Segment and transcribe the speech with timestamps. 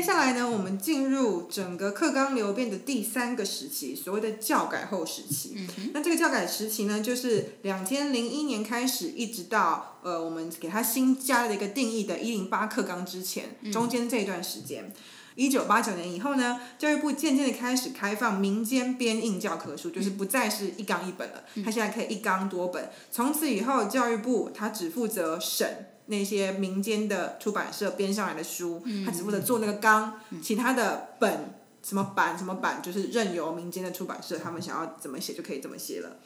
[0.00, 5.54] 接下来呢，我们进入整个课纲流变的第三个时期，所谓的教改后时期。
[5.92, 14.90] 那这个教改时期呢，就是两千零一年开始，一直到呃我们给它新加了一个定义的“一零八课纲”之前，中间这一段时间。
[15.34, 22.88] 一九八九年以后呢，教育部渐渐的开始开放民间编印教科书，就是不再是一纲一本了，它现在可以一纲多本。
[23.12, 36.18] 从此以后，教育部它只负责审那些民间的出版社编上来的书，他只负责做那个纲，其他的本什么版什么版，就是任由民间的出版社他们想要怎么写就可以怎么写了。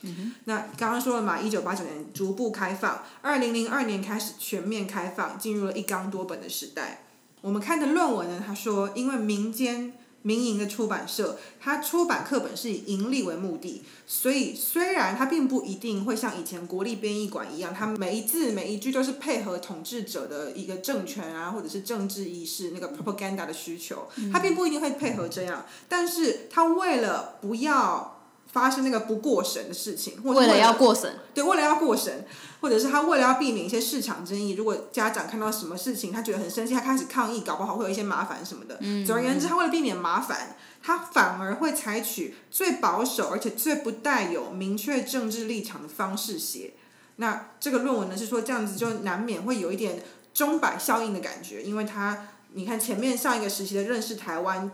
[0.46, 7.04] 那刚刚说了嘛，一九八九年逐步开放，二零零二年开始全面开放，进入了一纲多本的时代。
[7.40, 9.92] 我们看的论文呢，他说，因为民间
[10.26, 28.13] 民营的出版社，它出版课本是以盈利为目的，所以虽然它并不一定会像以前国立编译馆一样，它每一字每一句都是配合统治者的一个政权啊，或者是政治意识那个 propaganda 的需求，它并不一定会配合这样，但是它为了不要。
[28.54, 32.24] 发生那个不过审的事情，或者为了要过审，对，为了要过审，
[32.60, 38.78] 或者是他为了要避免一些市场争议，如果家长看到什么事情，他觉得很生气，他开始抗议，搞不好会有一些麻烦什么的。
[39.04, 46.74] 总而言之，他为了避免麻烦，他反而会采取最保守而且最不带有明确政治立场的方式写。
[47.16, 54.70] 那这个论文呢，是说这样子就难免会有一点钟摆效应的感觉，因为他你看前面上一个时期的认识台湾。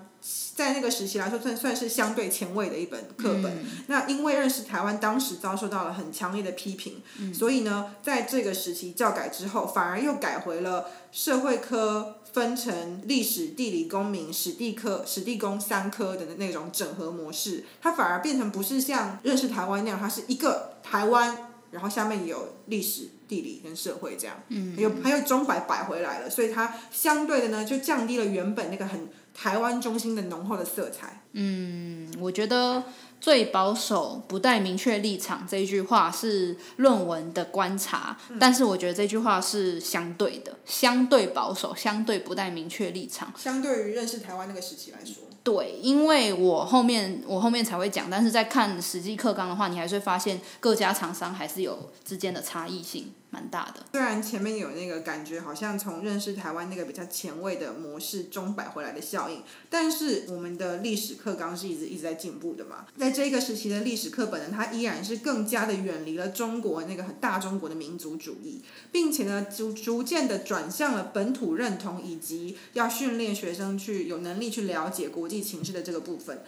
[0.55, 3.65] 在那个时期来说，算算是相对前卫的一本课本。
[3.87, 7.01] 那因为认识台湾，当时遭受到了很强烈的批评，
[7.33, 17.65] 所以呢，在这个时期教改之后，反而又改回了社会科分成历史、地理、公民、史地科、史地公三科的那种整合模式。
[17.81, 24.37] 它反而变成不是像认识台湾那样，它是一个台湾，然后下面有历史、地理跟社会这样，
[24.77, 29.09] 还有还有中摆摆回来了，所以它相对的呢，就降低了原本那个很。
[29.35, 31.23] 台湾中心的浓厚的色彩。
[31.33, 32.83] 嗯，我觉得
[33.21, 43.33] 最保守、不带明确立场这一句话是论文的观察，但是我觉得这句话是相对的，相对保守，相对不带明确立场。
[43.37, 45.25] 相对于认识台湾那个时期来说。
[45.43, 53.13] 对，因为我后面我后面才会讲，但是在看实际课纲的话，你还是会发现各家厂商还是有之间的差异性。
[53.31, 62.87] 蛮大的，虽然前面有那个感觉，好像从认识台湾那个比较前卫的模式中摆回来的效应，但是我们的历史课纲是一直一直在进步的嘛。
[62.99, 76.43] 在这个时期的历史课本呢，它依然是更加的远离了中国那个很大中国的民族主义，并且呢，逐逐渐的转向了本土认同以及要训练学生去有能力去了解国际情势的这个部分，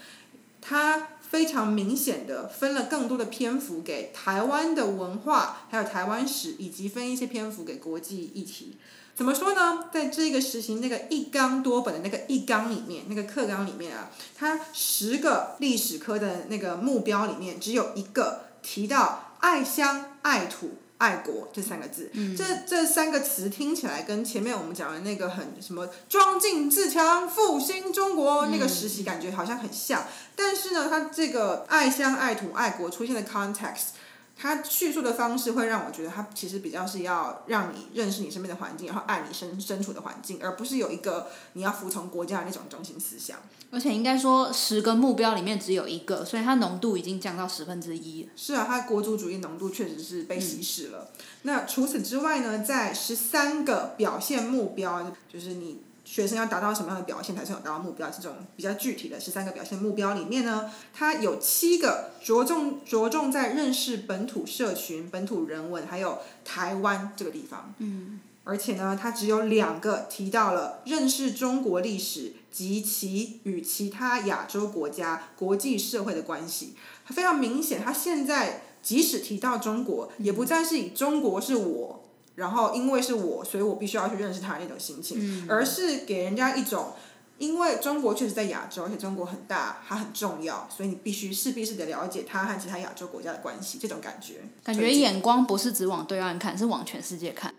[0.61, 1.09] 它。
[1.33, 8.77] 非常明显的分了更多的篇幅给台湾的文化，还有台湾史，以及分一些篇幅给国际议题。
[9.15, 9.89] 怎么说呢？
[9.91, 20.73] 在这个实行那个一纲多本的那个一纲里面，那个课纲里面啊，它十个历史科的那个目标里面，只有一个提到爱乡爱土。
[21.03, 22.09] 爱国这三个字，
[22.39, 33.99] 这这三个词听起来跟前面我们讲的那个很什么装进自强、复兴中国那个实习感觉好像很像，但是呢，它这个爱乡、爱土、爱国出现的 context。
[34.37, 43.39] 他叙述的方式会让我觉得，他其实比较是要让你认识你身边的环境，然后爱你身身处的环境，而不是有一个你要服从国家的那种中心思想。
[43.71, 48.29] 而且应该说，十个目标里面只有一个，所以它浓度已经降到十分之一。
[48.37, 51.11] 是啊，它国族主义浓度确实是被稀释了。
[51.43, 55.83] 那除此之外呢，在十三个表现目标，就是你。
[56.13, 58.11] 学生要达到什么样的表现才算有达到目标？
[58.11, 67.73] 这种比较具体的十三个表现目标里面呢，它有七个着重着重在认识本土社群、本土人文，还有台湾这个地方。
[67.79, 68.21] 嗯。
[68.45, 76.75] 而且呢，它只有两个提到了认识中国历史及其与其他亚洲国家国际社会的关系。
[77.07, 82.05] 非常明显，它现在即使提到中国，也不再是以中国是我。
[82.35, 86.93] 然后，因为是我，所以我必须要去认识他那种心情，而是给人家一种，
[87.39, 94.37] 因为中国确实在亚洲，而且中国很大，它很重要，所以你必须势必是得了解它和其他亚洲国家的关系，这种感觉。
[94.65, 97.55] 感觉眼光不是只往对岸看，是往全世界看。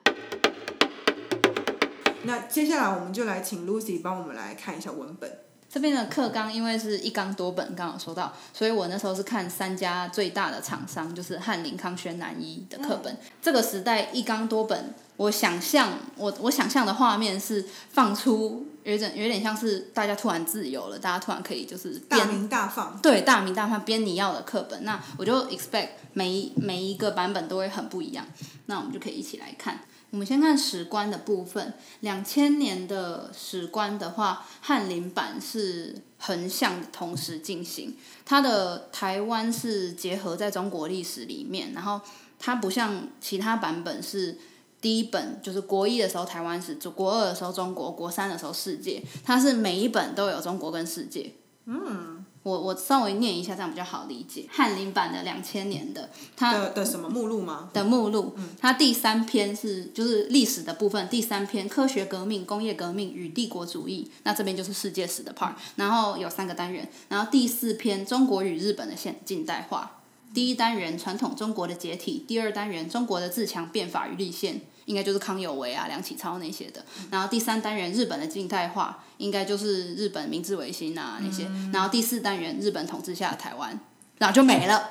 [2.23, 5.39] 那接下来我们就来请 Lucy 帮我们来看一下文本。
[5.73, 13.17] 这边的课纲因为是一纲多本，刚刚说到，所以我那时候是看三家最大的厂商，就是翰林、康轩、南一的课本。
[13.41, 24.83] 这个时代一纲多本，我想象我我想象的画面是放出有点有点像是大家突然自由了，大家突然可以就是大名大放，对大名大放编你要的课本。
[24.83, 28.23] 那我就 expect 每每一个版本都会很不一样，
[28.67, 29.79] 那我们就可以一起来看。
[30.13, 41.99] 我们先看史观的部分，两千年的史观的话，翰林版是横向同时进行，它的台湾是结合在中国历史里面，然后
[42.37, 44.37] 它不像其他版本是
[44.79, 51.33] 第一本就是国一的时候台湾史，国二的时候中国，国三的时候世界，它是每一本都有中国跟世界。
[51.65, 52.23] 嗯。
[52.43, 54.45] 我我稍微念一下，这样比较好理解。
[54.49, 57.69] 翰林版的两千年的，它的的什么目录吗？
[57.73, 70.02] 的目录，它第三篇是就是历史的部分，第三篇科学革命、工业革命与帝国主义，那这边就是世界史的 part，然后有三个单元，然后第四篇中国与日本的现近代化，
[70.33, 74.61] 第一单元传统中国的解体，第二单元中国的自强变法与立宪。
[74.85, 83.79] 应该就是康有为啊、梁启超那些的，然后第三单元日本的近代化，应该就是日本明治维新啊那些，然后第四单元日本统治下的台湾，
[84.17, 84.89] 然后就没了，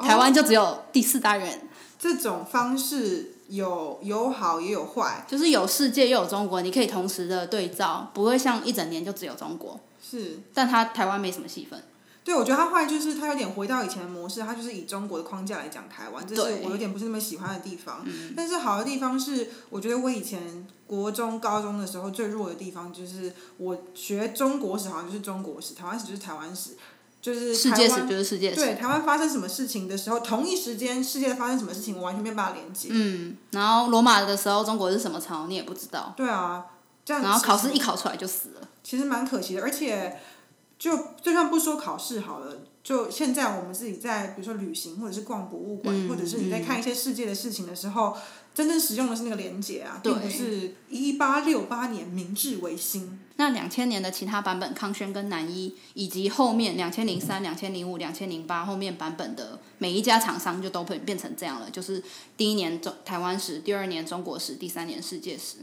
[0.00, 1.68] 台湾就只有第四单元。
[1.96, 9.78] 这种方式有有好也有坏，就是有世界又有中国，你可以同时的对照，不会像一整年就只有中国。
[10.02, 11.80] 是，但它台湾没什么戏份。
[12.22, 18.04] 对，我觉得他坏就是他有点回到以前的模式，他就是以中国的框架来讲台湾，这是我有点不是那么喜欢的地方。
[18.36, 26.76] 但是好的地方是，我觉得我以前国中、高中的时候最弱的地方就是我学中国史好像就是中国史，台湾史就是台湾史，
[27.22, 28.56] 就是世界史就是世界史。
[28.56, 32.88] 对，台湾发生什么事情的时候，同一时间世界发生什么事情，我完全没办法连接。
[32.92, 36.12] 嗯，然后罗马的时候，中国是什么朝，你也不知道。
[36.16, 36.66] 对啊，
[37.04, 37.22] 这样。
[37.22, 38.68] 然后考试一考出来就死了。
[38.82, 40.18] 其实蛮可惜的，而且
[40.80, 42.56] 就就算不说考试好了。
[42.82, 48.16] 就现在，我们自己在比如说旅行，或者是逛博物馆，或者是你在看一些世界的事情的时候，
[48.54, 53.20] 真正使用的是那个连接啊，并不是一八六八年明治维新。
[53.36, 62.02] 那两千年的其他版本，康轩跟南一，以及后面两千零三、两千零五、两千零八后面版本的每一家厂商，就都会变成这样了，就是
[62.38, 65.58] 第一年中台湾史，第二年中国史，第三年世界史。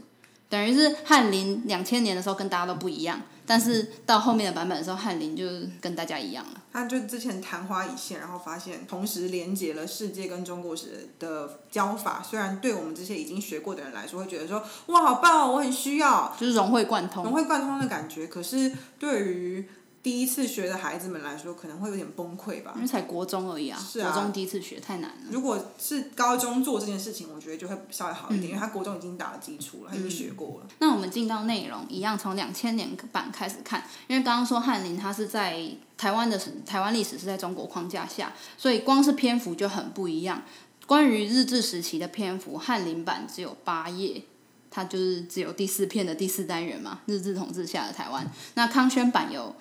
[0.48, 5.44] 等于是翰林两千年的时候跟大家都不一样，但是到后面的版本的时候，翰林就
[5.80, 6.62] 跟大家一样了。
[6.72, 18.26] 他就之前昙花一现，然后发现同时连接了世界跟中国史的教法，虽然对我们这些已经学过的人来说，会觉得说哇好棒哦，我很需要，就是融会贯通，融会贯通的感觉。
[18.26, 19.68] 可是对于
[20.02, 22.72] 第一次学的孩子们来说，可能会有点崩溃吧。
[22.76, 25.26] 因为才国中而已啊，是国中第一次学太难了。
[25.30, 30.66] 如果是高中做这件事情，我觉得就会稍微好一点，因为他国中已经打了基础了，他已经学过了。
[30.78, 40.42] 那我们进到内容，一样从两千年版开始看，因为刚刚说翰林他是在台湾的台湾历史是在中国框架下，所以光是篇幅就很不一样。
[40.86, 44.22] 关于日治时期的篇幅，翰林版只有八页，
[44.70, 48.26] 它就是只有第四篇的第四单元嘛，日治统治下的台湾。
[48.54, 49.54] 那康轩版有。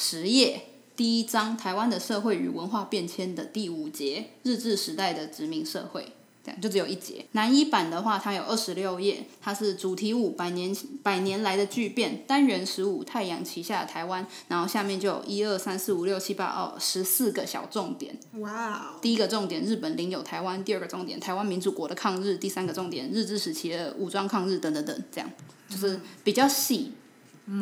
[0.00, 0.62] 十页
[0.94, 6.12] 第一章台湾的社会与文化变迁的第五节日治时代的殖民社会，
[6.44, 7.26] 这样就只有一节。
[7.32, 10.72] 南一版的话，它有二十六页，它是主题五百年
[11.02, 18.16] 百年来的巨变，单元十五太阳旗下的台湾，然后下面就有一二三四五六七八哦十四个小重点。
[18.34, 18.94] 哇！
[19.02, 25.28] 第一个重点日本领有台湾，第二个重点台湾民主国的抗日，第三个重点日治时期的武装抗日等等等，这样
[25.68, 26.92] 就是比较细。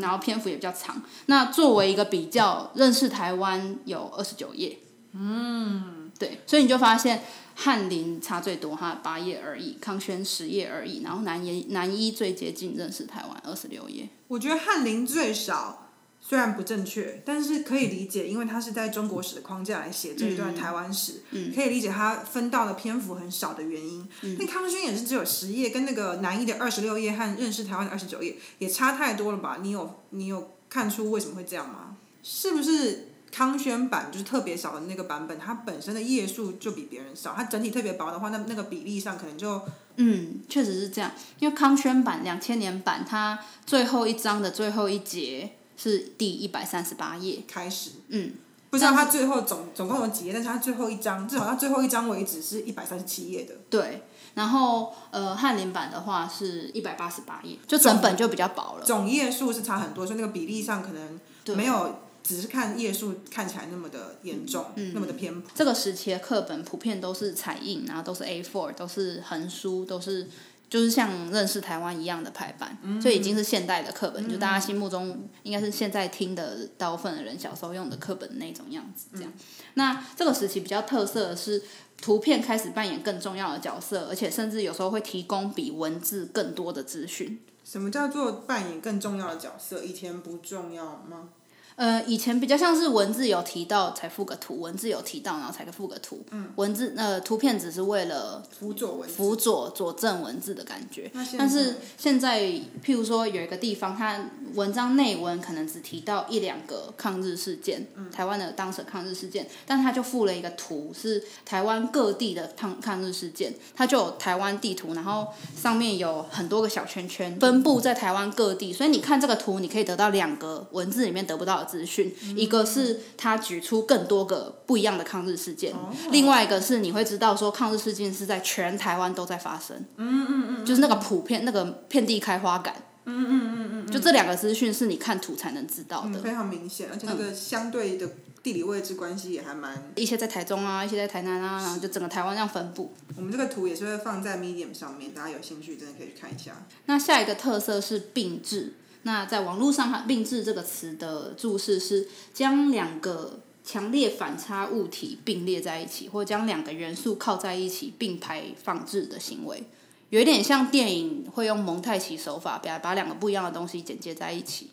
[0.00, 1.03] 然后篇幅也比较长。
[1.27, 4.79] 那作为一个比较，认识台湾有二十九页。
[5.13, 7.22] 嗯，对，所以你就发现
[7.55, 11.03] 翰林差最多哈，八页而已；康轩十页而已。
[11.03, 14.08] 然后南一南一最接近认识台湾，二十六页。
[14.29, 15.85] 我觉得翰林最少。
[16.29, 21.23] 虽然不正确，但是可以理解，因为他是在中国史的框架来写这一段台湾史，
[21.55, 24.09] 可以理解他分到的篇幅很少的原因。
[24.37, 29.59] 那康轩也是只有十页，跟那个南一的二十六页和认识台湾的二十九页也差太多了吧？
[29.63, 31.97] 你有你有看出为什么会这样吗？
[32.25, 39.63] 是不是康轩版就是特别少的那个版本，它本身的页数就比别人少，它整体特别薄的话，那那个比例上可能就
[39.95, 41.13] 嗯，确实是这样。
[41.39, 45.53] 因为康轩版两千年版，它最后一章的最后一节。
[45.77, 48.33] 是第一百三十八页开始，嗯，
[48.71, 53.55] 不知道它最后总总共有几页，但是它最后一章，至少它最后一章为止是一百三十七页的。
[53.69, 54.03] 对，
[54.35, 58.85] 然后呃，翰林版的话是一百八十八页，就整本就比较薄了。
[58.85, 61.21] 总页数是差很多，所以那个比例上可能
[61.56, 64.65] 没有只是看页数看起来那么的严重，
[64.95, 70.29] 那么的偏这个时期的课本普遍都是彩印，然后都是 A4，都是横书，都是。
[70.69, 79.06] 就是像认识台湾一样的排版，所以已经是现代的课本，就大家心目中应该是现在听的大部分的人小时候用的课本那种样子。
[79.15, 79.32] 这样，
[79.75, 81.63] 那这个时期比较特色的是
[82.01, 87.41] 图片开始扮演更重要的角色，而且甚至有时候会提供比文字更多的资讯。
[87.65, 89.82] 什么叫做扮演更重要的角色？
[89.82, 91.29] 以前不重要吗？
[91.77, 96.25] 呃，以前比较像是文字有提到才附个图，文字有提到然后才附个图。
[96.31, 96.49] 嗯。
[96.56, 101.11] 文字呃，图片只是为了辅佐文辅佐佐证文字的感觉。
[101.37, 102.41] 但是现在，
[102.83, 104.19] 譬如说有一个地方，它
[104.55, 121.66] 文章内文可能只提到一两个抗日事件，台湾的当时抗日事件，但它就附了一个图，是台湾各地的抗抗日事件，它就有台湾地图，然后上面有很多个小圈圈，分布在台湾各地，所以你看这个图，你可以得到两个文字里面得不到。
[121.67, 125.75] 资讯，一个是他举出更多个不一样的抗日事件，
[126.11, 138.08] 另外一个是你会知道说抗日事件是在全台湾都在发生，嗯嗯嗯，就是那个普遍那个遍地开花感，嗯嗯嗯嗯，就这两个资讯是你看图才能知道的，非常明显，而且那个相对的
[138.43, 142.93] 地理位置关系也还蛮，一些在台中啊，一些在台南啊，然后就整个台湾这样分布。
[143.17, 146.53] 我们这个图也是会放在 Medium 上面，大家有兴趣真的可以去看一下。
[146.85, 148.75] 那下一个特色是并置。
[149.06, 159.63] 那在网络上，它“并置”这个词的注释是将两个强烈反差物体并列在一起，或将两个元素靠在一起并排放置的行为，
[160.10, 164.70] 有一点像电影会用蒙太奇手法，把把两个不一样的东西剪接在一起，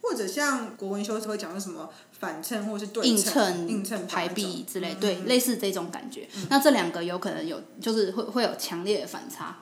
[0.00, 6.26] 或者像国文修辞会讲的什么反衬或是对称、映衬、排比之类，对，类似这种感觉。
[6.48, 9.58] 那这两个有可能有，就是会会有强烈的反差。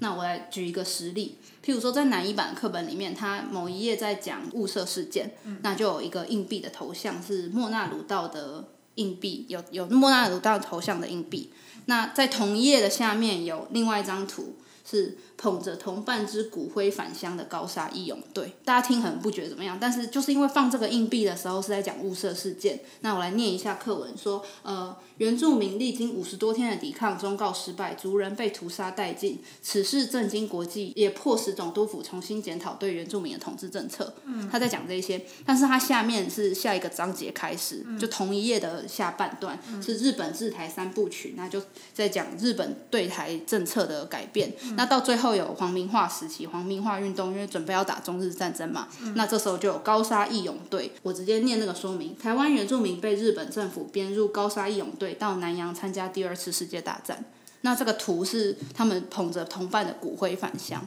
[0.00, 11.50] 那我来举一个实例，譬如说在南一版课本里面，它某一页在讲雾社事件，那就有一个硬币的头像是莫纳鲁道的硬币，有有莫纳鲁道头像的硬币。
[11.86, 14.56] 那在同一页的下面有另外一张图。
[14.82, 34.12] 是捧着同伴之骨灰返乡的高沙义勇队，大家听可能不觉得怎么样，但是就是因为放这个硬币的时候是在讲雾社事件，那我来念一下课文，说呃原住民历经五十多天的抵抗终告失败，族人被屠杀殆尽，此事震惊国际，也迫使总督府重新检讨对原住民的统治政策。
[34.26, 41.62] 嗯，他在讲这些，但是他下面是下一个章节开始，就同一页的下半段是日本制台三部曲，那就
[41.94, 44.52] 在讲日本对台政策的改变。
[44.76, 50.92] 那到最后有皇明化时期，皇明化运动，因为准备要打中日战争嘛，那这时候就有高沙义勇队。
[51.02, 57.24] 我直接念那个说明：台湾原住民被日本政府编入高沙义勇队，到南洋参加第二次世界大战。
[57.62, 60.82] 那这个图是他们捧着同伴的骨灰返乡。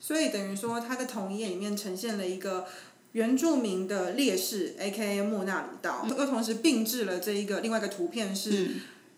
[0.00, 2.66] 所以等于说，他的同一页里面呈现了一个
[3.12, 5.22] 原住民的烈士，A.K.A.
[5.22, 8.70] 莫纳鲁道，又同时并置了这一个另外一个图片是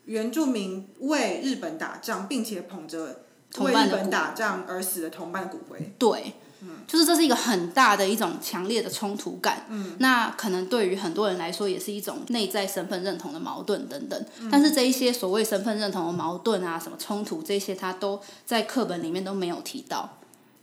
[0.04, 3.22] 原住民为日本打仗，并且捧着。
[3.58, 5.92] 为日本打仗而死的同伴骨灰。
[5.98, 6.34] 对，
[6.86, 9.66] 就是这是一个很大的一种强烈的冲突感。
[9.68, 14.24] 嗯，那可能对于很多人来说，也是一种内在身份认同的矛盾等等。
[14.50, 20.18] 但是这一些所谓身份认同的矛盾啊，什么冲突这些，他都在课本里面都没有提到。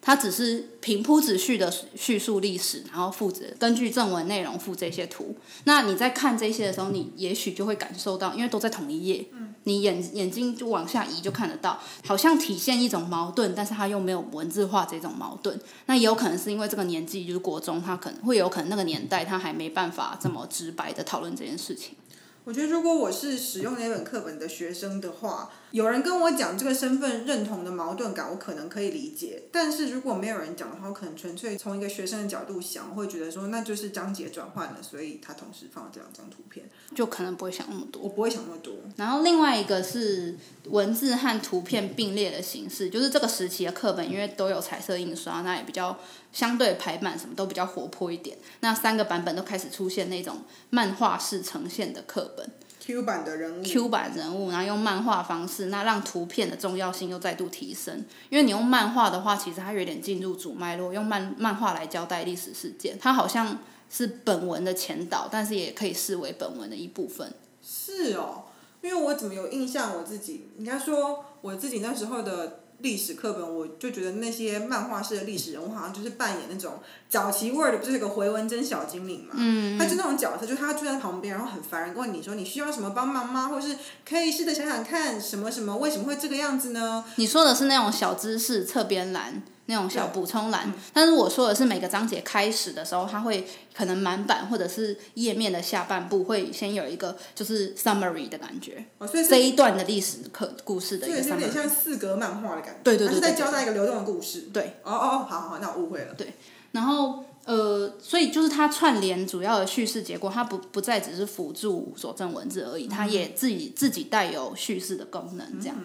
[0.06, 5.34] 他只是平铺直叙的叙述历史，然后负责根据正文内容附这些图。
[5.64, 9.26] 那你在看这些的时候，你也许就会感受到，因为都在同一页，
[9.66, 15.60] 你眼眼睛就往下移就看得到，好像体现一种矛盾，但是他又没有文字化这种矛盾。
[15.86, 21.96] 那也有可能是因为这个年纪就是国中，他可能会有可能那个年代他还没办法这么直白的讨论这件事情。
[22.44, 25.50] 我觉得如果我是使用那本课本的学生的话。
[25.74, 29.42] 有人跟我讲这个身份认同的矛盾感，我可能可以理解。
[29.52, 38.04] 但是如果没有人讲的话，我可能纯粹从一个学生的角度想，我会觉得说那就是章节转换了，所以他同时放了这两张图片，就可能不会想那么多。
[38.04, 38.72] 我不会想那么多。
[38.98, 45.98] 然后另外一个是文字和图片并列的形式，就是这个时期的课本因为都有彩色印刷，那也比较
[46.32, 48.38] 相对排版什么都比较活泼一点。
[48.60, 52.48] 那三个版本都开始出现那种漫画式呈现的课本。
[52.86, 58.04] Q 版的人物，Q 版人物，然后用漫画方式，那让图片的重要性又再度提升。
[58.30, 63.60] 因为你用漫画的话，其实它有点进入主脉络，用漫漫画来交代历史事件，它好像
[63.90, 67.34] 是本文的前导，但是也可以视为本文的一部分。
[67.62, 68.44] 是哦，
[68.82, 72.63] 因为我怎么有印象，我自己应该说我自己那时候的。
[72.84, 76.74] 历史课本，我就觉得那些漫画式的历史人物，好像就是扮演那种
[77.10, 79.34] 早期 Word 不是有个回文针小精灵嘛？
[79.38, 83.48] 嗯，他就那种角色，就他住在旁边，然后很烦人，问你说你需要什么帮忙吗？
[83.48, 83.76] 或者是
[84.08, 87.06] 可以试着想想看什么什么为什么会这个样子呢？
[87.16, 89.42] 你说的是那种小知识侧边栏。
[89.66, 104.50] 那种小补充栏，但是我说的是每个章节开始的时候，它会可能满版或者是页面的下半部会先有一个就是 summary 的感觉，所以这一段的历史课故事的一个 summary，有点像四格漫画的感觉，对对对，是在交代一个流动的故事。
[104.52, 106.14] 对，哦哦，好好，那我误会了。
[106.16, 106.34] 对，
[106.74, 115.78] 然后呃，所以就是它串联主要的叙事结构，它不不再只是辅助佐证文字而已，它也自己自己带有叙事的功能，这样。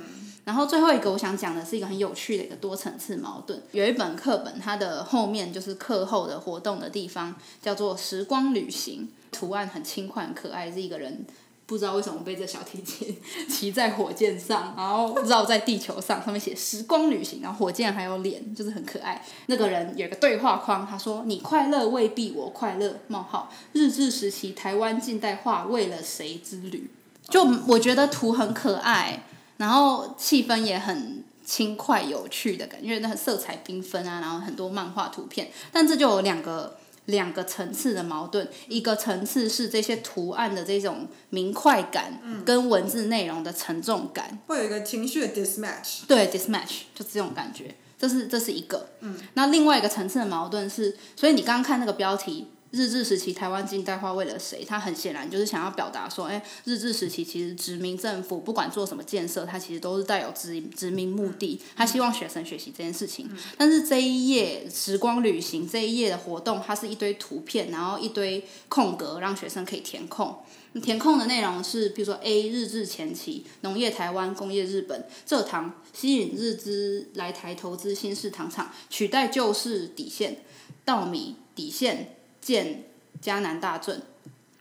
[0.48, 3.62] 然后最后一个我想讲的是一个很有趣的一个多层次矛盾。
[3.72, 11.26] 有一本课本，它的后面就是课后的活动的地方，叫做“时光旅行”，图案很轻快、很可爱，是一个人
[11.66, 13.14] 不知道为什么背着小提琴
[13.46, 19.22] 骑在火箭上，然后绕在地球上，上面写“时光旅行”，然后火箭还有脸，就是很可爱。
[19.48, 26.90] 那个人有一个对话框，他说：“你快乐未必我快乐。”冒号日治时期台湾近代化为了谁之旅？
[27.28, 29.24] 就我觉得图很可爱。
[29.58, 35.50] 然后气氛也很轻快有趣的感觉，因为那色彩缤纷啊，然后很多漫画图片。
[35.70, 46.06] 但这就有两个两个层次的矛盾，一个层次是这些图案的这种明快感，跟文字内容的沉重感，会有一个情绪的 dismatch。
[46.06, 48.88] 对，dismatch 就这种感觉，这是这是一个。
[49.00, 49.16] 嗯。
[49.34, 52.48] 那另外一个层次的矛盾是，所以你刚刚看那个标题。
[52.70, 54.62] 日治时期台湾近代化为了谁？
[54.62, 61.58] 他很显然就是想要表达说，哎，日治时期其实殖民政府不管做什么建设，它其实都是带有殖殖民目的。
[61.74, 63.30] 他希望学生学习这件事情。
[63.56, 70.36] 但是这一页时光旅行这一页的活动，它是一堆图片，然后一堆空格，让学生可以填空。
[70.82, 80.42] 填空的内容是，比如说 A 日治前期农业台湾工业日本蔗糖吸引日资来台投资新式糖厂，取代旧式底线
[80.84, 82.17] 稻米底线。
[82.48, 82.84] 建
[83.22, 84.00] 迦南大圳，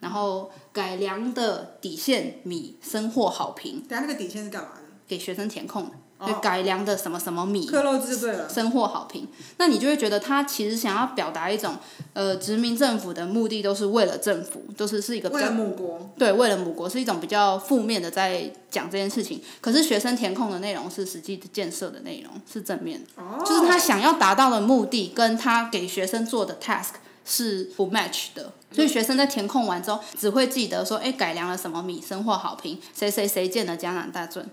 [0.02, 3.82] 然后改良的底线米生获好评。
[3.88, 4.82] 等下那个底线是干嘛的？
[5.08, 5.90] 给学生填空
[6.20, 7.66] 的，改良的什么什么米。
[7.66, 8.50] 克漏字对了。
[8.50, 9.26] 生获好评，
[9.58, 11.78] 那你就会觉得他其实想要表达一种，
[12.12, 16.10] 呃，殖民政府的目的都是为了政府，都是是一个为了母国。
[16.18, 19.42] 对，为了母国是一种比较负面的在讲这件事情。
[19.62, 23.24] 可是学生填空的内容是实际的建设的内容，是正面的。
[23.24, 23.42] 哦。
[23.46, 26.96] 就是他想要达到的目的，跟他给学生做的 task。
[27.28, 34.50] 是不 match 的，所以学生在填空完之后，只会记得说，哎，改良了什么米，生活好评，谁谁谁建了江南大圳。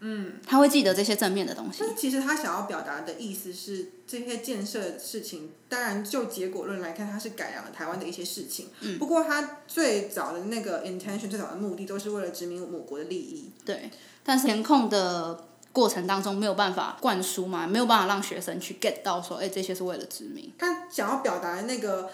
[0.00, 1.78] 嗯，他会记得这些正面的东西。
[1.80, 8.68] 但其实他想要表达的意思是，这些建设事情，当然就结果论来看，他是改良了台湾的一些事情。
[8.80, 8.98] 嗯。
[8.98, 13.50] 不过他最早的那个 intention，最早的目的，都是为了殖民母国的利益。
[13.64, 13.90] 对。
[14.22, 15.48] 但是填空的。
[15.74, 20.52] 过程当中没有办法灌输嘛，没有办法让学生去 get 到说，哎，这些是为了殖民。
[20.56, 22.08] 他想要表达的那个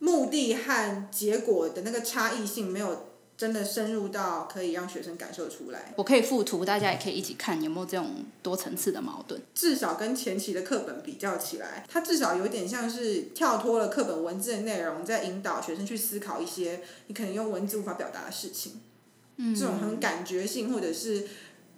[0.00, 5.94] 目的和结果的那个差异性，没有真的深入到可以让学生感受出来。
[5.94, 9.40] 我可以附图，大家也可以一起看，有没有这种多层次的矛盾？
[9.54, 18.80] 至少跟前期的课本比较起来，它至少有点像是跳脱了课本文字的内容，在引导学生去思考一些你可能用文字无法表达的事情。
[19.36, 21.24] 嗯，这种很感觉性或者是。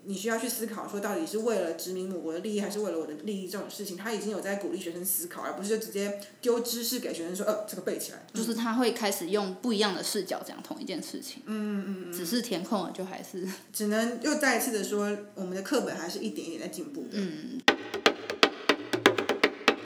[0.09, 3.47] 你需要去思考，说到底是为了殖民母国的利益，还是为了我的利益？
[3.47, 8.27] 这种事情，他已经有在鼓励学生思考，而不是就直接丢知识给学生说，呃，这个背起来。
[8.33, 11.43] 就是他会开始用不一样的视角讲同一件事情。
[11.45, 12.13] 嗯嗯嗯。
[12.13, 13.47] 只是填空了，就还是。
[13.71, 17.09] 只能又再一次的说，我们的课本还是一点一点在进步的。
[17.13, 17.61] 嗯。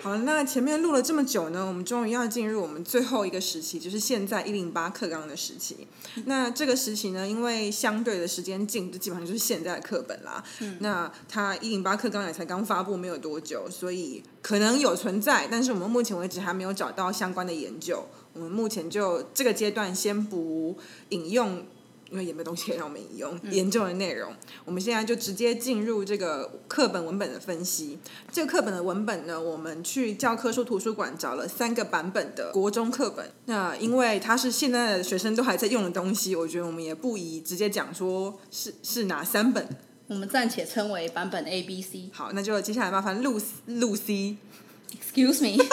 [0.03, 5.87] 好，那前面录了这么久呢，我们终于要进入我们最后一个时期，就是现在一零八课纲的时期。
[6.25, 10.43] 那这个时期呢，因为相对的时间近，就基本上就是现在的课本啦。
[10.81, 18.05] 那它一零八课纲也才刚发布没有多久，所以可能有存在，但是我们目前为止还没有找到相关的研究。
[18.33, 20.77] 我们目前就这个阶段先不
[21.11, 21.65] 引用。
[22.13, 24.35] 因为也没东西让我们引用研究的内容，
[24.67, 27.99] 我们现在就直接进入这个课本文本的分析。
[28.31, 33.33] 这个课本的文本呢，我们去教科书图书馆找了三个版本的国中课本。
[33.47, 39.67] 那因为它是现在的学生都还在用的东西，我觉得我们也不宜直接讲说是是哪三本。
[40.09, 42.11] 我们暂且称为版本 A、B、C。
[42.13, 44.37] 好，那就接下来麻烦露露 C。
[44.93, 45.65] Excuse me。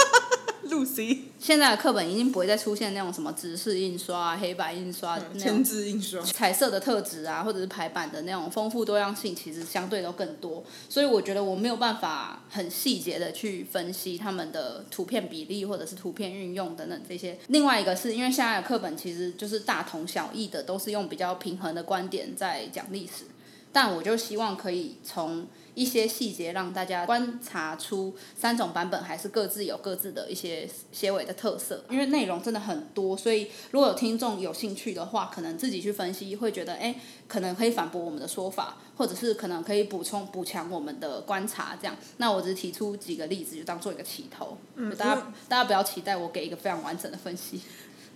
[1.39, 10.63] 现在的课本已经不会再出现那种什么直式印刷、黑白印刷、铅字印刷、彩色的特质啊，或者是排版的那种丰富多样性，其实相对都更多。
[10.87, 17.37] 所以我觉得我没有办法很细节的去分析他们的图片比例或者是图片运用等等这些。
[17.47, 23.25] 另外一个是因为现在的课本其实就是大同小异的，都是用比较平衡的观点在讲历史。
[23.71, 25.45] 但我就希望可以从
[25.79, 36.93] 一些细节让大家观察出三种版本还是各自有各自的一些结尾的特色，因为内容真的很多，所以如果有听众有兴趣的话，可能自己去分析会觉得，哎，
[37.29, 41.95] 可能可以反驳我们的说法，或者是可能可以补充补强我们的观察，这样。
[42.17, 44.57] 那我只是提出几个例子，就当做一个起头，
[44.97, 47.61] 大家大家不要期待我给一个非常完整的分析。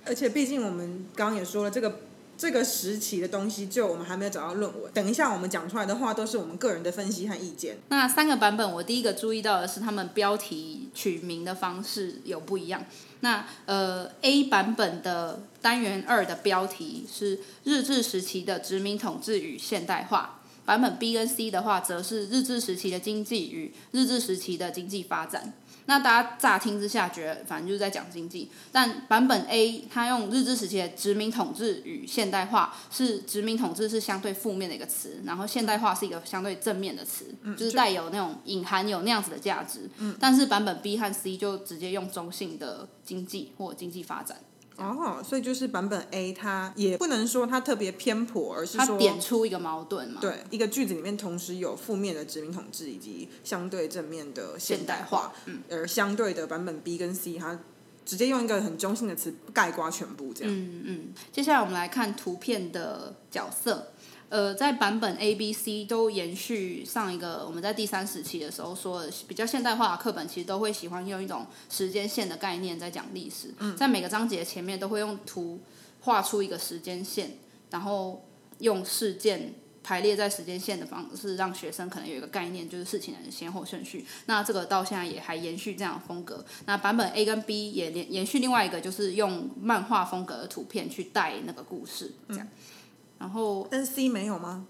[0.05, 1.99] 而且毕竟我们刚刚也说了这个。
[2.43, 4.91] 这个时期的东西，就我们还没有找到论文。
[4.91, 7.77] 等一下，我们讲出来的话都是我们个人的分析和意见。
[7.87, 12.83] 那三个版本，我第一个注意到的是，他们标题取名的方式有不一样。
[13.21, 25.53] 那呃，A 版本的单元二的标题是“日治时期的殖民统治与现代化”，版本 B 跟 C 的话，则是日治时期的经济与日治时期的经济发展。
[25.85, 28.49] 那大家乍听之下觉得，反正就是在讲经济。
[28.71, 37.25] 但版本 A 它用日治时期的殖民统治与现代化，是殖民统治是相对负面的一个词，然后现代化是一个相对正面的词，
[37.57, 39.89] 就是带有那种隐含有那样子的价值。
[40.19, 44.37] 但是版本 B 和 C 就直接用中性的经济或经济发展。
[44.77, 50.19] 哦，所以就是版本 A，它也不能说它特别偏颇，而是它说点出一个矛盾嘛。
[50.19, 57.59] 对一个句子里面同时有负面的殖民统治以及相对正面的现代化嗯而相对的版本 B 跟 C，它
[58.03, 60.53] 直接用一个很中性的词概括全部这样。
[60.53, 63.92] 嗯嗯，接下来我们来看图片的角色。
[64.33, 73.53] 呃，在版本 A、B、C 都延续上一个我们在第三时期的时候说的比较现代化的课本，其实都会喜欢用一种时间线的概念在讲历史。
[73.77, 75.61] 在每个章节前面都会用图
[76.01, 77.37] 画出一个时间线，
[77.69, 78.25] 然后
[78.57, 84.03] 用事件排列在时间线的方式，让学生可能有一个概念，就是事情的先后顺序。
[84.25, 86.43] 那这个到现在也还延续这样的风格。
[86.65, 92.47] 那版本 A 跟 B 也连延续另外一个，就是用漫画风格的图片去带那个故事，这样。
[93.23, 94.65] 然后但是 C 没有吗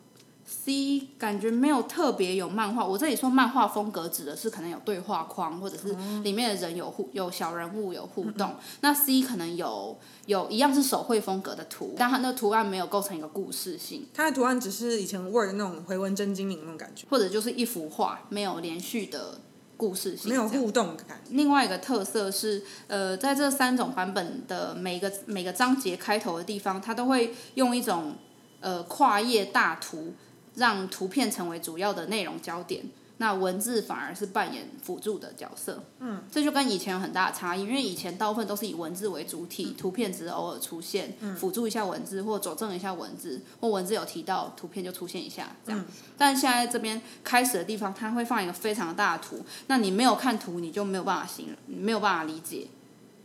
[0.45, 8.53] ？C 感觉没有特别有漫画，我这里说漫画风格指的是可能有对话框，或者是里面的人有互有小人物有互动。
[8.81, 19.39] 那 C 可能有有一样是手绘风格的图，但它那图案没有构成一个故事性，它的图案只是以前 Word 那种回文真精灵那种感觉，或者就是一幅画，没有连续的
[19.75, 21.19] 故事性，没有互动感。
[21.31, 28.13] 另外一个特色是，呃，在这三种版本的每个每个章节开头的地方，它都会用一种
[28.63, 30.15] 呃跨页大图，
[30.55, 32.83] 让图片成为主要的内容焦点。
[33.17, 45.85] 那文字反而是扮演辅助的角色，嗯，这就跟以前有很大的差异，因为以前大部分都是以文字为主体，图片只是偶尔出现，辅助一下文字或佐证一下文字，或文字有提到，图片就出现一下这样。
[46.17, 52.67] 但现在这边开始的地方，它会放一个非常大的图，那你没有看图，你就没有办法形容，没有办法理解。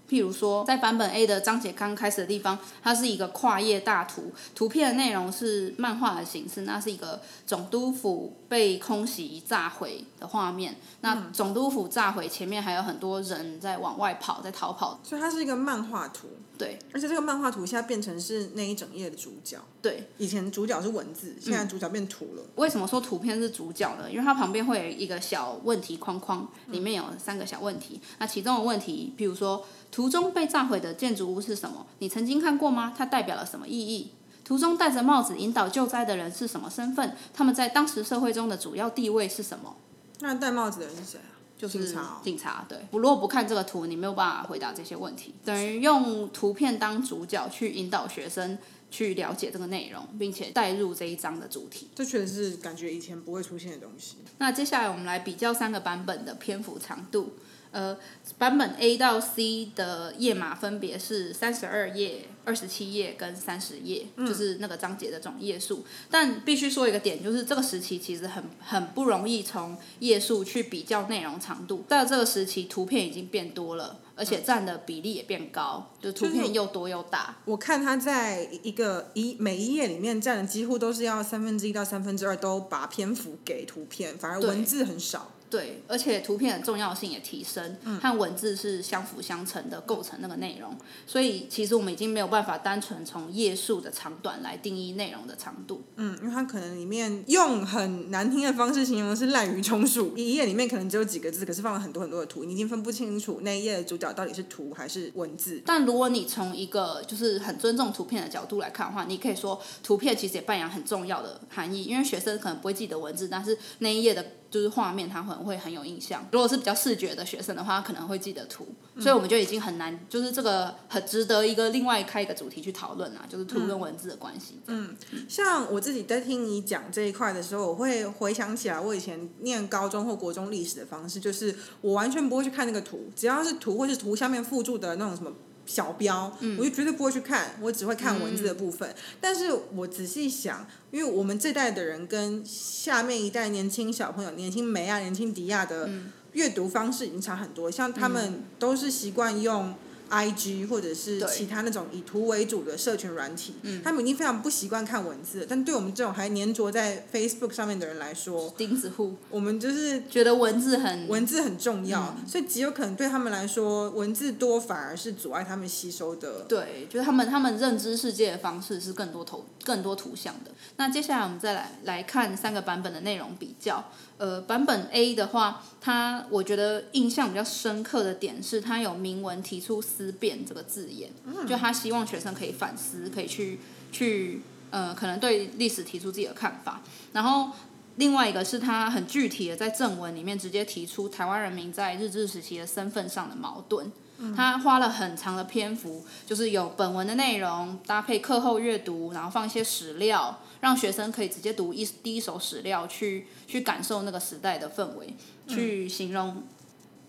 [0.09, 10.77] 譬如说，在版本 A 的章节刚开始的地方，它是一个跨页大图，图片的内容是漫画的形式，那是一个总督府被空袭炸毁的画面。
[11.03, 14.99] 那总督府炸毁前面还有很多人在往外跑，在逃跑。
[15.03, 19.59] 所以它是一个漫画图，对而且这个漫画图现在变成是那一整页的主角。
[19.81, 22.43] 对，以前主角是文字，现在主角变图了。
[22.57, 24.11] 为什么说图片是主角呢？
[24.11, 28.01] 因为它旁边会有一个小问题框框，里面有三个小问题。
[28.19, 29.65] 那其中的问题，譬如说
[29.99, 31.85] 图中被炸毁的建筑物是什么？
[31.99, 32.95] 你曾经看过吗？
[32.97, 34.13] 它代表了什么意义？
[34.45, 37.17] 图中戴着帽子引导救灾的人是什么身份？
[37.35, 39.75] 他们在当时社会中的主要地位是什么？
[40.21, 41.35] 那戴帽子的人是谁啊？
[41.59, 42.79] 就是警察哦警察，对。
[42.93, 45.35] 如果不看这个图，你没有办法回答这些问题。
[45.45, 48.57] 等于用图片当主角去引导学生
[48.93, 51.89] 去了解这个内容，并且带入这一章的主题。
[51.97, 54.19] 这确实是感觉以前不会出现的东西。
[54.39, 57.33] 那接下来我们来比较三个版本的篇幅长度。
[57.71, 57.97] 呃，
[58.39, 65.85] 版本 A 到 C 的页码分别是三十二页、二十七页跟三十页，就是那个章节的总页数。
[66.11, 71.85] 但必须说一个点，就是这个时期其实很很不容易从页数去比较内容长度。
[71.89, 77.37] 到这个时期，图片已经变多了，而且占的比例也变高，就图片又多又大。
[77.45, 85.33] 我看他在一个一每一页里面占的几乎都是要三分之一到三分之二都把篇幅给图片，反而文字很少。
[85.51, 90.77] 对，而且图片的重要性也提升，和文字是相辅相成的，构成那个内容。
[91.07, 95.83] 所以其实我们已经没有办法单纯从页数的长短来定义内容的长度。
[95.97, 105.63] 嗯，因为它可能里面用很难听的方式形容是滥竽充数，一页里面可能只有几个字，可是放了很多很多的图，你已经分不清楚那一页的主角到底是图还是文字。
[105.65, 116.27] 但如果你从一个就是很尊重图片的角度来看的话，你可以说图片其实也扮演很重要的含义，因为学生可能不会记得文字，但是那一页的就是画面他可能会很有印象。
[116.33, 118.67] 如果是比较视觉的学生的话，他可能会记得图，
[118.99, 124.61] 所以我们就已经很难，就是这个很值得一个另外开一个主题去讨论啊，就是图跟文字的关系。
[124.67, 124.97] 嗯，
[125.29, 135.33] 像我自己在听你讲这一块的时候，我会回想起来我以前念高中或国中历史的方式，就是我完全不会去看那个图，只要是图或是图下面附注的那种什么。
[135.69, 138.93] 小标，我就绝对不会去看，我只会看文字的部分。
[139.21, 145.91] 但是我仔细想，因为我们这代的人跟下面一代年轻小朋友、年轻梅亚、年轻迪亚的
[146.33, 149.75] 阅读方式已经差很多，像他们都是习惯用
[150.09, 166.43] I G 或者是其他那种以图为主的社群软体，他们已经非常不习惯看文字，但对我们这种还粘着在 Facebook 上面的人来说，钉子户我们就是觉得文字很文字很重要，所以极有可能对他们来说，文字多反而是阻碍他们吸收的。
[166.49, 170.51] 对，就是他们他们认知世界的方式是更多图更多图像的。
[170.77, 173.85] 那接下来我们再来来看三个版本的内容比较。
[174.19, 181.11] 呃，版本 A 的话，它我觉得印象比较深刻的点是，它有明文提出思辨这个字眼，
[181.47, 183.61] 就他希望学生可以反思，可以去
[183.93, 186.83] 去呃，可能对历史提出自己的看法。
[187.13, 187.51] 然后
[187.97, 193.91] 另外一个是他很具体的在正文里面直接提出台湾人民在日治时期的身份上的矛盾。
[194.35, 205.15] 他花了很长的篇幅，就是有本文的内容搭配课后阅读，然后放一些史料，让学生可以直接读一第一手史料，去去感受那个时代的氛围，
[205.47, 206.43] 去形容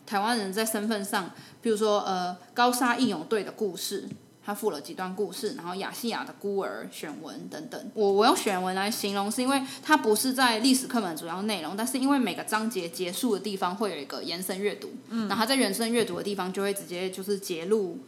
[0.06, 1.32] 台湾人在身份上，
[1.62, 4.08] 比如说呃高沙义勇队的故事。
[4.42, 7.92] 他附了几段故事，然后亚细亚的孤儿选文等等。
[7.94, 18.00] 我我用选文来形容，是因为它不是在历史课本主要内容，但是因为每个章节结束的地方会有一个延伸阅读，嗯，然后在延伸阅读的地方就会直接就是揭露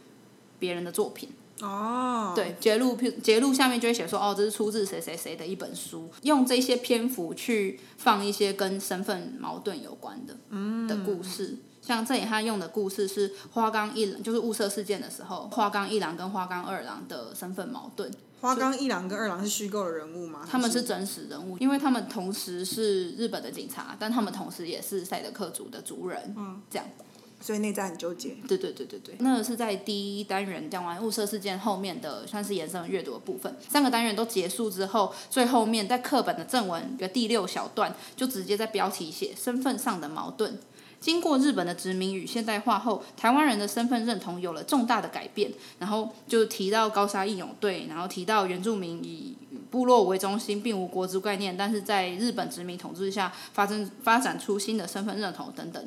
[0.58, 1.28] 别人的作品。
[1.60, 10.34] 哦，对，揭露揭露下面就会写说，哦，这是出自谁谁谁的一本书，用这些篇幅去放一些跟身份矛盾有关的
[10.88, 11.58] 的故事。
[11.80, 18.08] 像这里他用的故事是花冈一郎，就是雾社事件的时候，花冈一郎跟花冈二郎的身份矛盾。
[18.40, 20.46] 花冈一郎跟二郎是虚构的人物吗？
[20.48, 26.34] 他们是真实人物，因为他们同时是日本的警察，但他们同时也是赛德克族的族人。
[26.36, 26.86] 嗯，这样。
[27.42, 28.36] 所以内在很纠结。
[28.48, 33.54] 对对对对对，那个是在第一单元讲完雾社事件后面的，算是延伸阅读的部分。
[33.68, 40.58] 三个单元都结束之后，最后面在课本的正文的第六小段，就直接在标题写身份上的矛盾。
[41.00, 45.50] 经过日本的殖民与现代化后，台湾人的身份认同有了重大的改变。
[45.80, 49.36] 然后就提到高沙义勇队，然后提到原住民以
[49.72, 55.84] 部落为中心，并无国族概念，但是在日本殖民统治下发生发展出新的身份认同等等。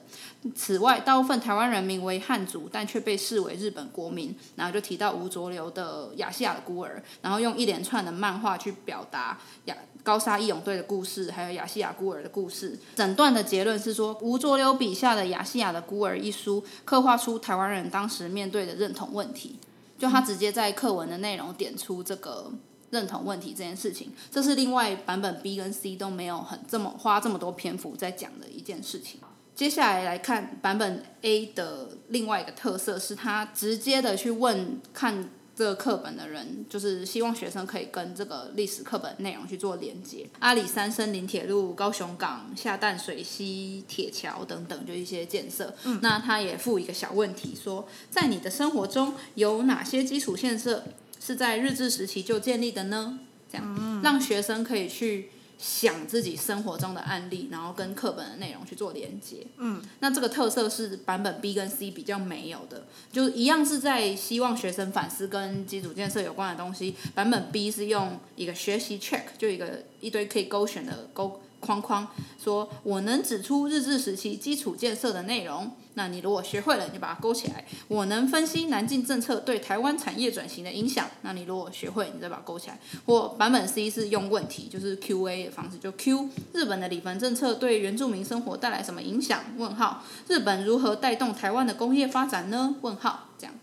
[0.56, 4.36] 此外，大部分台湾人民为汉族，但却被视为日本国民。
[4.56, 12.80] 然后就提到吴浊流的《亚细亚的孤儿》，然后用一连串的漫画去表达亚高沙义勇队的故事，还有亚细亚孤儿的故事。
[12.96, 19.60] 整段的结论是说，吴浊流笔下的《亚细亚的孤儿》一书，刻画出台湾人当时面对的认同问题。
[19.98, 22.52] 就他直接在课文的内容点出这个
[22.96, 29.20] 认同问题这件事情，这是另外版本 B 跟 C 都没有很这么花这么多篇幅在讲的一件事情。
[29.54, 40.28] 接下来来看版本 A 的另外一个特色，是他直接的去问看这个课本的人，就是希望学生可以跟这个历史课本内容去做连接。
[40.40, 45.74] 阿里山森林铁路、高雄港、下淡水溪铁桥等等，就一些建设。
[46.02, 50.84] 那他也附一个小问题，说在你的生活中有哪些基础建设
[51.26, 53.20] 是在日治时期就建立的呢？
[53.52, 55.30] 这样让学生可以去。
[55.58, 59.38] 想自己生活中的案例，然后跟课本的内容去做连接。
[59.56, 66.96] 嗯，那这个特色是版本 B 跟 C 比较没有的，就一样是在希望学生反思跟基础建设有关的东西。
[67.16, 72.06] 版本 B 是用一个学习 check，就一个一堆可以勾选的勾框框，
[72.38, 75.72] 说我能指出日治时期基础建设的内容。
[75.98, 77.66] 那你如果学会了，你就把它勾起来。
[77.88, 81.10] 我能分析南进政策对台湾产业转型的影响。
[81.22, 82.78] 那你如果学会，你再把它勾起来。
[83.06, 89.42] 或版本 C 是用问题，就是 Q&A 的方式，就 Q 日本的礼房政策对原住民生活带来什么影响？
[89.58, 90.04] 问号。
[90.28, 92.76] 日本如何带动台湾的工业发展呢？
[92.82, 93.30] 问号。
[93.40, 93.56] 这样，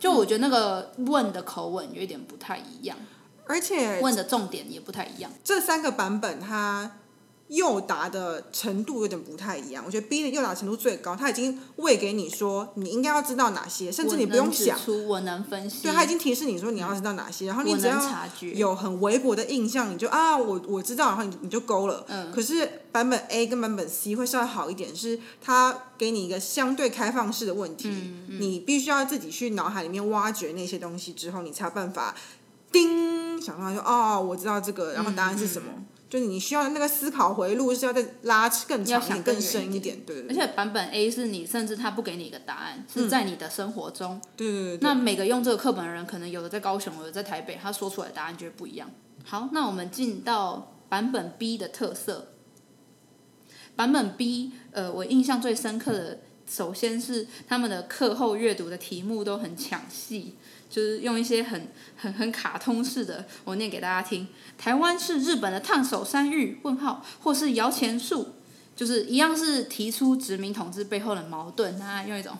[0.00, 2.96] 就我觉得那个问的口吻有一点不太一样，
[3.46, 5.30] 而且问的重点也不太一样。
[5.44, 6.92] 这三个版本它。
[7.48, 18.02] 诱答的程度有点不太一样，我觉得 B 的诱答程度最高，他已经喂给你说你应该要知道哪些，甚至你不用想，我能分析，对他已经提示你说你要知道哪些，然后你只要
[18.54, 22.04] 有很微薄的印象，你就啊我我知道，然后你你就勾了。
[22.08, 22.32] 嗯。
[22.32, 27.88] 可是版本 A 跟版本 C 会稍微好一点，是他给你一个相对开放式的问题，
[28.40, 32.12] 你必须要自己去脑海里面挖掘那些东西之后，你才有办法
[32.72, 35.68] 叮想到说哦我知道这个，然后答案是什么。
[36.16, 40.26] 就你需要那个思考回路是要再拉更长一点、更深一点，对。
[40.28, 44.18] 而且版本 A 是你甚至他不给你一个答案，是在你的生活中。
[44.34, 44.78] 对对对。
[44.80, 48.90] 那每个用这个课本的人，可能有的在高雄，有的在台北，他说出来的答案就会不一样。
[49.24, 52.32] 好，那我们进到版本 B 的特色。
[53.74, 60.36] 版本 B，呃，我印象最深刻的，首先是他们的课后阅读的题目都很抢戏。
[60.68, 64.26] 就是用一些很很很卡通式的，我念给大家听。
[64.58, 66.58] 台湾是日本的烫手山芋？
[66.62, 68.34] 问号，或是摇钱树？
[68.74, 72.36] 就是一样是提出殖民统治背后的矛盾，那用一种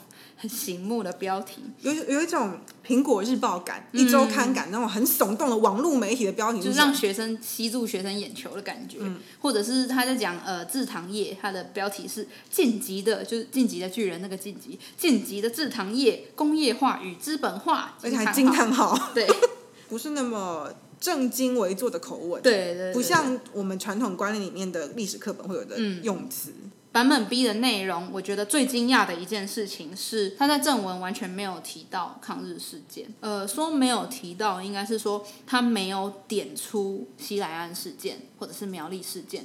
[0.47, 8.99] 很醒目的标题，有有一种苹果日报感、一周刊感那种很耸动的网络媒体的标题，就是让学生吸住学生眼球的感觉。
[9.41, 19.27] 或者是他在讲呃制糖业，它的标题是晋级的，就是晋级的巨人那个晋级，晋级的制糖业工业化与资本化，而且还惊叹号，对，
[19.91, 26.53] 不是那么正襟危坐的口吻，对对，不像我们传统观念里面的历史课本会有的用词。
[26.97, 33.07] 版本 B 的内容，我觉得最惊讶的一件事情是，他在正文完全没有提到抗日事件。
[33.21, 39.45] 呃，说没有提到，应该是说他没有点出西来安事件或者是苗栗事件。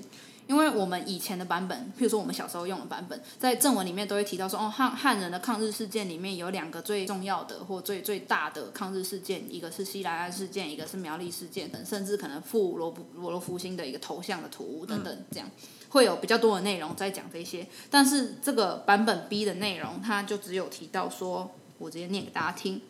[0.52, 15.50] 因为我们以前的版本，譬如说我们小时候用的版本，在正文里面都会提到说，哦，汉汉人的抗日事件里面有两个最重要的或最最大的抗日事件，一个是西来安事件，一个是苗栗事件等，甚至可能附罗罗罗福星的一个头像的图等等这样。
[15.88, 22.82] 会有比较多的内容在讲这些，但是这个版本 B 的内容，它就只有提到说，我直接念给大家听。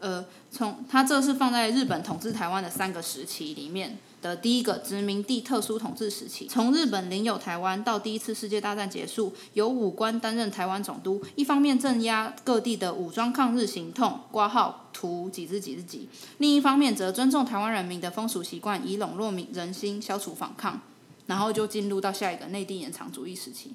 [0.00, 16.08] 呃，从它这是放在日本统治台湾的三个时期里面的第一个殖民地特殊统治时期，从日本领有台湾到第一次世界大战结束，由武官担任台湾总督，一方面镇压各地的武装抗日行动，挂号图几日几日几；
[16.38, 20.80] 另一方面则尊重台湾人民的风俗习惯，以笼络民人心，消除反抗。
[21.26, 23.70] 然后就进入到下一个内地延长主义时期，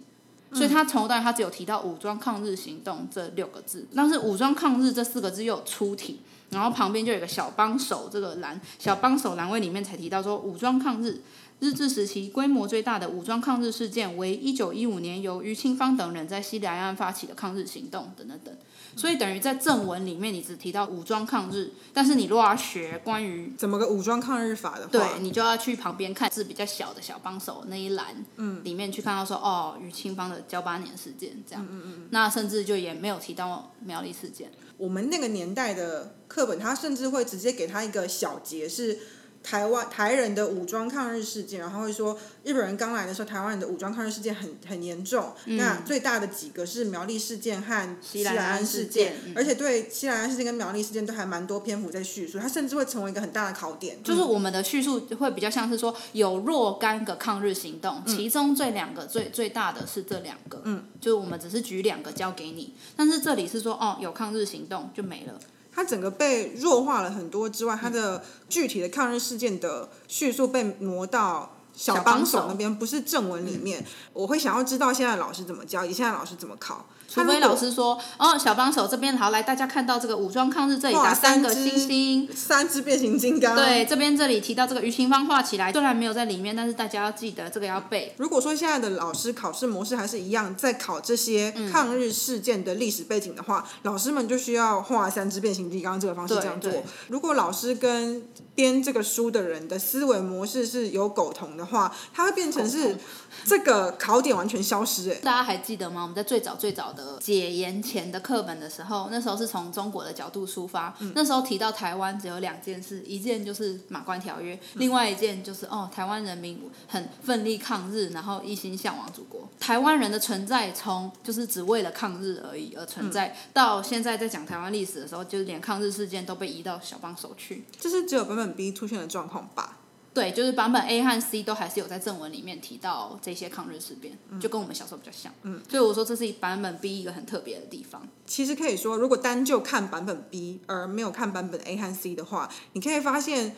[0.54, 11.22] 所以他从头到尾他只有提到武装抗日行动这六个字，但是武装抗日这四个字又有出题，然后旁边就有个小帮手这个栏，小帮手栏位里面才提到说武装抗日。
[11.62, 18.54] 日治时期规模最大的武装抗日事件为一九一五年由于清芳等人在西海岸发起的抗日行动，等等等。
[18.96, 34.50] 所以等于在正文里面，你只提到武装抗日，但是你如果要学关于怎么个武装抗日法的话，对你就要去旁边看字比较小的小帮手那一栏，嗯，里面去看到说哦，于清芳的交八年事件这样，嗯嗯嗯，那甚至就也没有提到苗栗事件。
[34.78, 38.98] 我们那个年代的课本，它甚至会直接给他一个小节是。
[39.46, 45.32] 台湾台人的武装抗日事件，然后会说日本人刚来的时候，台湾人的武装抗日事件很很严重。
[45.46, 54.02] 那最大的几个是苗栗事件和西兰安事件，而且对西兰安事件跟苗栗事件都还蛮多篇幅在叙述，它甚至会成为一个很大的考点。
[54.04, 65.40] 就是我们的叙述会比较像是说有若干个抗日行动，其中最两个最最大的是这两个，嗯，就是我们只是举两个交给你，但是这里是说哦有抗日行动就没了。
[65.76, 71.52] 它整个被弱化了很多之外，它的具体的抗日事件的叙述被挪到。
[71.78, 76.86] 小帮手那边不是正文里面，我会想要知道现在老师怎么教，以现在老师怎么考。
[77.15, 83.56] 除非老师说，哦，小帮手这边好，来大家看到这个武装抗日这里打三个星星，三只变形金刚。
[83.56, 88.15] 对，这边这里提到这个于清芳画起来，虽然没有在里面，但是大家要记得这个要背。
[88.17, 96.71] 如果说现在的老师考试模式还是一样，在考这些抗日事件的历史背景的话，老师们就需要画三只变形金刚这个方式这样做。
[97.10, 98.23] 如果老师跟
[98.56, 101.65] 编这个书的人的思维模式是有苟同的。
[101.65, 102.95] 话，它会变成是
[103.43, 105.15] 这个考点完全消失哎。
[105.15, 106.02] 大家还记得吗？
[106.02, 110.95] 我们在最早最早的解严前的课本的时候，那时候是从中国的角度出发。
[111.13, 119.48] 那时候提到台湾只有两件事，一件就是马关条约，另外一件就是哦，台湾人民很奋力抗日，然后一心向往祖国。
[119.60, 127.65] 台湾人的存在从就是只为了抗日而已而存在，到现在在讲台湾历史的时候，就是连抗日事件都被移到小帮手去。
[127.80, 129.78] 这是只有本本 B 出现的状况吧？
[130.15, 135.32] 对，就是版本 A 和 C 都还是有在正文里面提到这些抗日事变，就跟我们小时候比较像。
[135.43, 138.08] 嗯，所以我说这是版本 B 一个很特别的地方。
[138.25, 143.56] 其实可以说，如果单就看版本 B 而没有看版本 A 和 C 的话，你可以发现。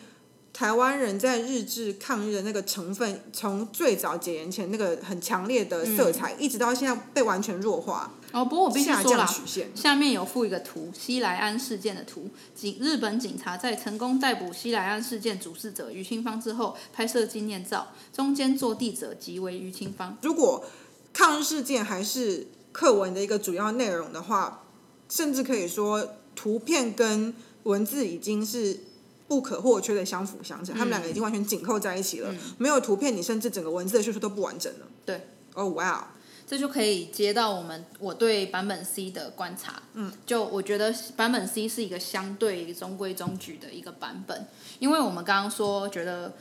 [0.50, 8.12] 台湾人在日治抗日的那个成分，从最早解严前那个很强烈的色彩，一直到现在被完全弱化。
[8.32, 9.26] 哦，不过我必须说了，
[9.74, 12.28] 下面有附一个图，西来安事件的图。
[12.54, 20.16] 警日本警察在成功逮捕西来安事件主事者于清芳之后，拍摄纪念照，中间坐地者即为于清芳。
[20.22, 20.64] 如果
[21.12, 24.64] 抗日事件还是课文的一个主要内容的话，
[25.08, 28.80] 甚至可以说图片跟文字已经是。
[29.28, 32.34] 不可或缺的相辅相成，他们两个已经完全紧扣在一起了。
[32.56, 34.86] 没有图片，你甚至整个文字的叙述都不完整了。
[35.04, 36.14] 对，哦，哇，
[36.48, 39.82] 这就可以接到我们我对版本 C 的观察。
[39.92, 44.46] 嗯，就我觉得版本 C 是一个相对中规中矩的一个版本，
[44.78, 46.32] 因为我们刚刚说觉得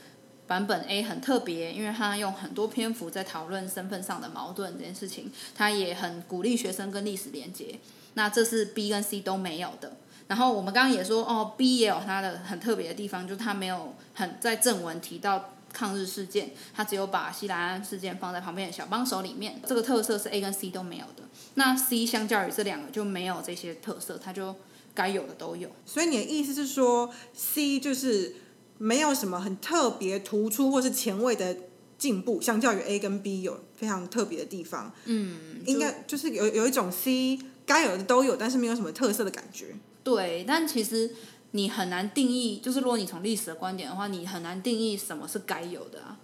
[0.47, 7.77] 版本 A 很特别，因为它用很多篇幅在讨论身份上的矛盾这件事情，它也很鼓励学生跟历史连接。
[8.13, 9.97] 那这是 B 跟 C 都没有的。
[10.27, 21.23] 然后我们刚刚也说，哦，B 也有它的很特别的地方，就是它没有很在正文提到抗日事件，他只有把西兰安事件放在旁边的小帮手里面，这个特色是 A 跟 C 都没有的。
[21.53, 24.55] 那 C 相较于这两个就没有这些特色，它就
[24.95, 25.69] 该有的都有。
[25.85, 28.37] 所以你的意思是说，C 就是
[28.79, 31.55] 没有什么很特别突出或是前卫的
[31.99, 34.91] 进步，相较于 A 跟 B 有非常特别的地方。
[35.05, 39.75] 嗯，应该就是有有一种 C 该有的都有，但是没有什么特色的感觉。
[40.03, 41.13] 对，但其实
[41.57, 46.19] 你很难定义，就是如果你从历史的观点的话，你很难定义什么是该有的啊。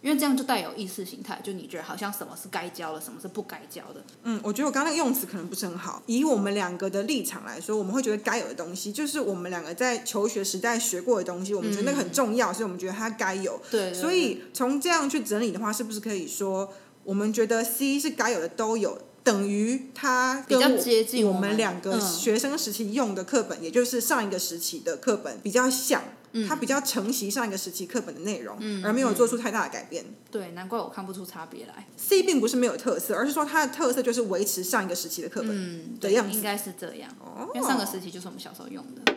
[0.00, 4.00] 因为这样就带有意识形态，就你觉得好像什么是该教的，什么是不该教的。
[4.22, 6.00] 嗯，我觉得我刚刚那个用词可能不是很好。
[6.06, 13.60] 以我们两个的立场来说，我们会觉得该有的东西，就是我们两个在求学时代学过的东西，我们觉得那个很重要，所以我们觉得它该有。
[13.72, 13.92] 对。
[13.92, 16.72] 所以从这样去整理的话，是不是可以说，
[17.02, 18.96] 我们觉得 C 是该有的都有，
[19.28, 26.02] 等于它比较接近我们两个学生时期用的课本，也就是上一个时期的课本比较像。
[26.46, 30.04] 它比较承袭上一个时期课本的内容，而没有做出太大的改变。
[30.30, 31.86] 对，难怪我看不出差别来。
[31.96, 36.36] C 并不是没有特色，而是说它的特色就是维持上一个时期的课本的样子。
[36.36, 37.10] 应该是这样，
[37.54, 39.14] 因为上个时期就是我们小时候用的。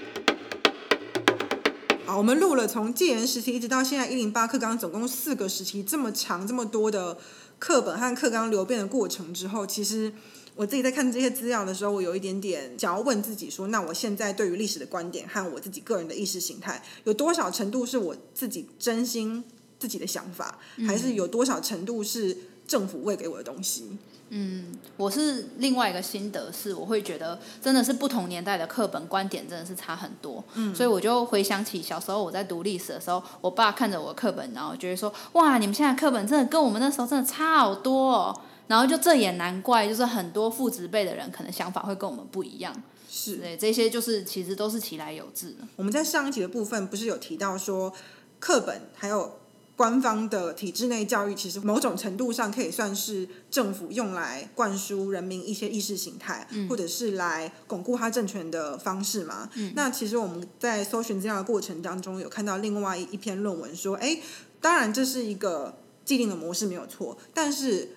[2.05, 7.17] 好，我们录了从戒严时期一直到现在一零八课纲，总共四个时期，这么长这么多的
[7.61, 10.11] 课本和课纲流变的过程之后，其实。
[10.53, 19.41] 我自己在看这些资料的时候，我有一点点想要问自己说：那我现在对于历史的观点和我自己个人的意识形态，有多少程度是我自己真心
[19.79, 22.37] 自己的想法，还是有多少程度是
[22.67, 23.97] 政府喂给我的东西？
[24.97, 30.43] 我是另外一个心得是，我会觉得真的是不同年代的课本观点真的是差很多。
[30.53, 38.13] 嗯，所以我就回想起小时候我在读历史的时候，我爸看着我的课本，然后觉得说：哇，你们现在课本真的跟我们那时候真的差好多。
[38.13, 38.41] 哦。
[38.67, 42.73] 然后就这也难怪，就是很多父职辈的人可能想法会跟我们不一样。
[43.09, 45.67] 是，对，这些就是其实都是其来有致的。
[45.75, 47.91] 我们在上一集的部分不是有提到说，
[48.39, 49.39] 课本还有
[49.81, 59.49] 官方的体制内教育，其实某种程度上可以算是政府用来灌输人民一些意识形态，或者是来巩固他政权的方式嘛？
[59.73, 64.19] 那其实我们在搜寻资料的过程当中，有看到另外一篇论文说，哎，
[64.61, 65.75] 当然这是一个
[66.05, 67.95] 既定的模式没有错，但是。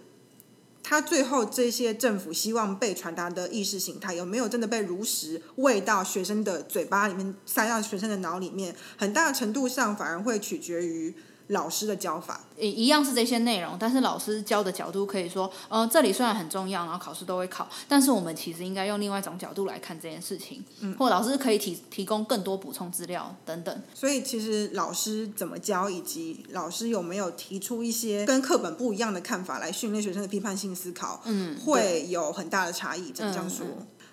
[0.86, 8.76] 他最后这些政府希望被传达的意识形态，有没有真的被如实喂到学生的嘴巴里面，塞到学生的脑里面？
[8.98, 11.14] 很大程度上反而会取决于。
[11.48, 23.82] 老师的教法，也一样是这些内容，但是老师教的角度可以说，呃，这里虽然很重要，然后考试都会考，但是我们其实应该用另外一种角度来看这件事情，嗯，或老师可以提提供更多补充资料等等。
[23.92, 33.12] 所以其实老师怎么教，以及老师有没有提出一些跟课本不一样的看法来训练学生的批判性思考，嗯，会有很大的差异。
[33.12, 33.66] 这样说，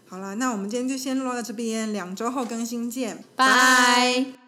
[0.07, 4.41] 好了，那我们今天就先录到这边，两周后更新见，拜。